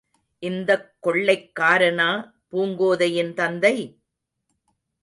[0.43, 2.09] இந்தக் கொள்ளைக்காரனா
[2.51, 3.75] பூங்கோதையின் தந்தை...?